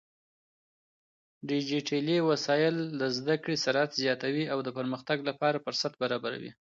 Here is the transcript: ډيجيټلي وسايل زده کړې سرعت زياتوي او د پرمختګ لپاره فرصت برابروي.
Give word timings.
ډيجيټلي 1.49 2.17
وسايل 2.29 2.75
زده 3.17 3.35
کړې 3.43 3.55
سرعت 3.65 3.91
زياتوي 4.01 4.45
او 4.53 4.59
د 4.63 4.69
پرمختګ 4.77 5.17
لپاره 5.29 5.63
فرصت 5.65 5.93
برابروي. 6.03 6.51